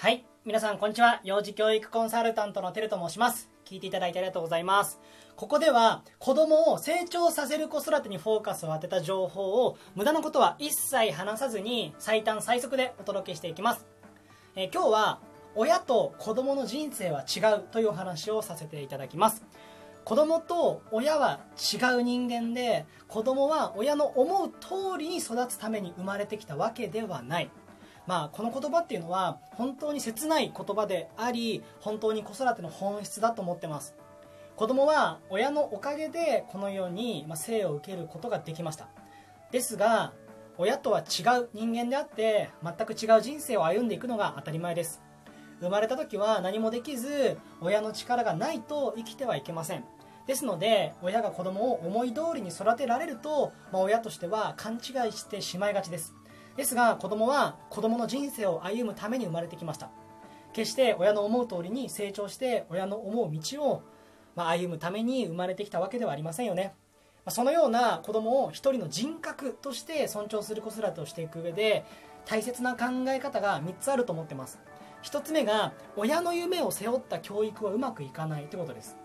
[0.00, 0.24] はい。
[0.46, 1.20] 皆さんこんにちは。
[1.24, 3.50] 幼児教育コンサルタントのてると申します。
[3.66, 4.98] 聞いていただいてありがとうございます。
[5.36, 13.84] ここでは子供を成長させる子育てにフォーカスを当てた情報を無駄なことは一切話さずに最短最速でお届けしていきます。
[14.56, 15.20] えー今日は
[15.54, 19.44] 親と子供の人生は違うというお話をさせていただきます。
[20.06, 27.50] 子供と親は違う人間で子供は親の思う通りに育つために生まれてきたわけではない。
[28.06, 33.94] まあ、この言葉っていうのは本当に切ない言葉であり本当に子育ての本質だと思ってます。
[34.56, 38.88] 子供は親のおかげでこのように生を受けることができました。
[39.50, 40.12] ですが
[40.58, 45.00] 親とは違う人間であって全く違う人生を歩んでいくのが当たり前です。
[45.60, 49.84] 生まれた時は何もできず親の力がないと生きてはいけません。
[50.26, 56.14] ですので親が子供を思い通りに育てられると、まあ、親としては勘違いしてしまいがちです。
[56.60, 59.88] ですが子供は子供の人生を歩むために生まれてきました。
[60.52, 63.82] 決して親の思う通りに成長して親の思う道を、
[64.36, 66.74] ま、歩むために生まれてきたわけではありませんよね。
[67.28, 71.86] そのような子供を一人の人格として尊重する子育てをしていく上で
[72.26, 74.58] 大切な考え方が3つあると思ってます。
[75.02, 78.98] 1つ目が親の夢を背負った教育はうまくいかないということです。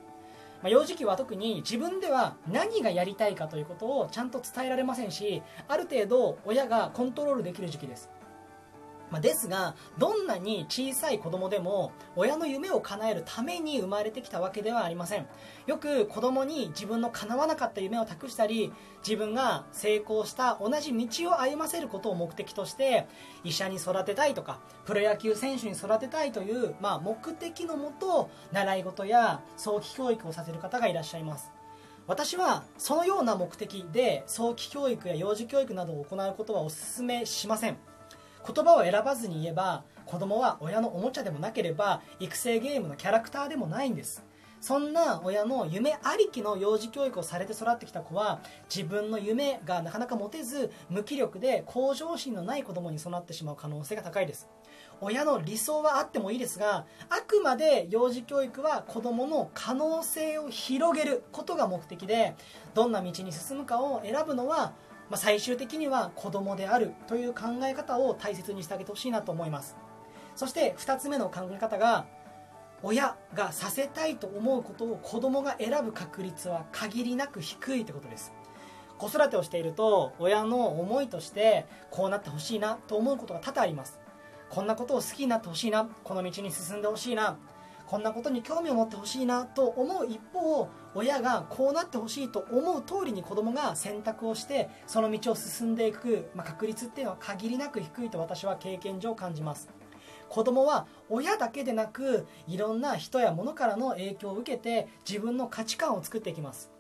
[0.66, 8.10] まあ、幼児期は特に自分では何がやりたいかということをちゃんと伝えられませんしある程度親がコントロールできる時期です、
[9.12, 15.28] まあ、ですがどんなに小さい子供でも親の夢を叶えるために生まれてきたわけではありません。
[15.68, 18.74] よく子供に自分の叶わなかった夢を託したり
[19.08, 23.08] 自分が成功した同じ道を歩ませることを目的として
[23.44, 31.52] 医者に育てたいとかプロ野球選手に育てたいという、まあ、目的のもと習い事や早期教育をさせる方がいらっしゃいます。
[32.08, 37.78] 私はそのような目的で早期教育や幼児教育などを行うことはお勧めしません。
[38.46, 44.24] 言葉を選ばずに言えば子供は親のおもちゃでもなければ育成ゲームのキャラクターでもないんです。
[44.62, 48.40] そんな親の夢ありきの幼児教育をされて育ってきた子は
[48.74, 54.50] 自分の夢がなかなか持てず無気力で向上心のない子供に育ってしまう可能性が高いです。
[55.02, 62.34] 親の理想はあってもいいですがあくまで幼児教育は子供の可能性を広げることが目的で
[62.74, 64.74] どんな道に進むかを選ぶのは
[65.10, 69.76] まあ、最終的には子供であるという考え方を大切にしてあげてほしいなと思います。
[70.36, 72.06] そして2つ目の考え方が
[72.84, 78.34] 親がさせたいと思うことを子供が選ぶ確率は限りなく低いということです。
[78.98, 84.00] 子育てをしていると親の思いとしてこうなってほしいなと思うことが多々あります。
[84.50, 87.38] こんなことを好きになってほしいなこの道に進んでほしいな
[87.88, 99.70] こんなことに興味を持ってほしいなと思う一方親がこうなってほしいと思う通りに子供が選択をしてその道を進んでいく、まあ、確率っていうのは限りなく低いと私は経験上感じます。
[100.30, 106.72] 子供は親だけでなくいろんな人や物からの影響を受けて自分の価値観を作っていきます。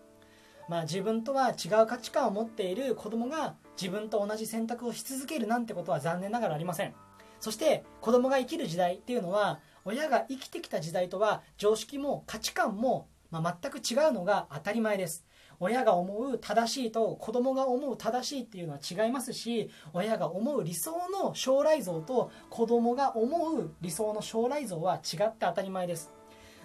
[0.67, 6.95] まあ、自分とは違う価値観を持っている子供が自分と同じ選択をし続けるなんてことは残念ながらありません。
[7.39, 15.25] そして子供が生きる時代っていうのは親が生きてきた時代とは常識も価値観も、ま、全く違うのが当たり前です。
[15.59, 26.11] 親が思う正しいと子供が思う正しいっていうのは違いますし親が思う理想の将来像と子供が思う理想の将来像は違って当たり前です。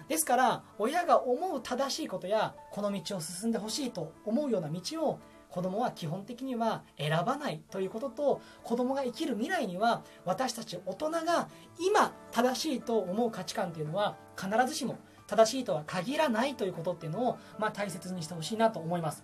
[0.09, 5.19] ですから親が思う正しいことやこの道を進んでほしいと思うような道を
[5.51, 14.97] 子供は基本的には選ばないということと子供が生きる未来には私たち大人が今正しいと思う価値観というのは必ずしも
[15.27, 19.23] 正しいとは限らないということっていうのを、まあ、大切にしてほしいなと思います。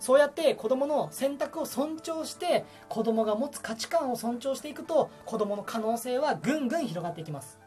[0.00, 7.58] そうやって子供の選択を尊重して子供が持つ価値観を尊重していくと子供の可能性はぐんぐん広がっていきます。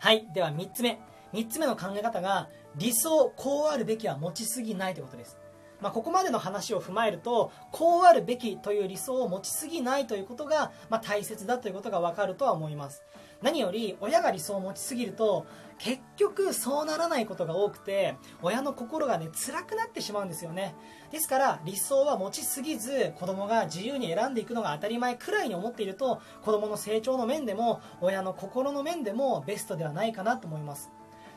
[0.00, 0.26] はい。
[0.34, 1.00] では3つ目。
[1.32, 5.38] 3つ目の考え方が理想こうあるべきは持ちすぎないということです。
[5.80, 13.02] まあ、ここまでの話を踏まえるとこうあるべきという理想を持ちすぎないということが、まあ、大切だということが分かるとは思います。
[13.42, 15.46] 何より親が理想を持ちすぎると
[15.78, 20.74] 結局そうならないことが多くて親の心がね辛くなってしまうんですよね。
[21.10, 30.90] ですから理想は持ちすぎず子供が自由に選んでいくのが当たり前くらいに思っていると子供の成長の面でも親の心の面でもベストではないかなと思います。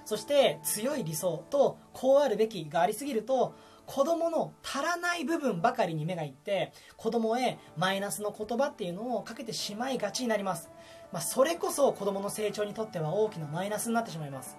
[0.06, 3.56] そして強い理想とこうあるべきがありすぎると
[3.86, 10.70] 子供の足らない部分ばかりに目がいって子供へマイナスの言葉っていうのをかけてしまいがちになります、
[11.12, 14.58] まあ、それこそ子供の成長にとっては大きなマイナスになってしまいます。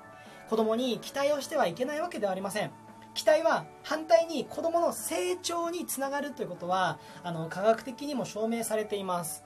[0.49, 2.73] 子供に期待をしてはいけないわけではありません。
[3.15, 9.45] 期待は反対に子供の成長につながるということはあの科学的にも証明されています。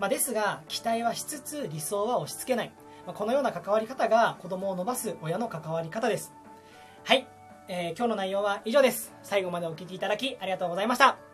[0.00, 2.72] まあ、ですが期待はしつつ理想は押し付けない、
[3.06, 6.32] まあ、このような関わり方が子供を伸ばす親の関わり方です。
[7.04, 7.26] はい、
[7.68, 9.12] えー今日の内容は以上です。
[9.22, 11.31] 最後までお聞きいただきありがとうございました。